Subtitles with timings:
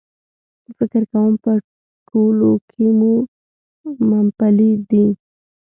[0.77, 1.51] فکر کوم په
[2.09, 2.85] ټولو کې
[4.09, 5.19] مومپلي دي.H